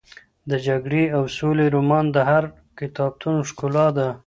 د 0.49 0.51
جګړې 0.67 1.03
او 1.15 1.23
سولې 1.37 1.65
رومان 1.75 2.05
د 2.11 2.17
هر 2.29 2.43
کتابتون 2.79 3.35
ښکلا 3.49 3.87
ده. 3.97 4.09